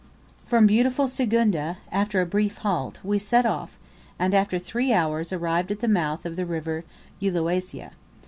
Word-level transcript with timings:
From 0.47 0.65
beautiful 0.65 1.05
Sigunga, 1.05 1.77
after 1.91 2.21
a 2.21 2.25
brief 2.25 2.57
halt, 2.65 2.99
we 3.03 3.19
set 3.19 3.45
off, 3.45 3.77
and, 4.17 4.33
after 4.33 4.57
three 4.57 4.91
hours, 4.91 5.31
arrived 5.31 5.69
at 5.69 5.79
the 5.79 5.87
mouth 5.87 6.25
of 6.25 6.35
the 6.37 6.45
River 6.47 6.83
Uwelasia. 7.21 7.91